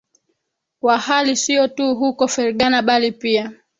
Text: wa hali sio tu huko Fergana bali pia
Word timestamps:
wa 0.81 0.97
hali 0.97 1.35
sio 1.35 1.67
tu 1.67 1.95
huko 1.95 2.27
Fergana 2.27 2.81
bali 2.81 3.11
pia 3.11 3.51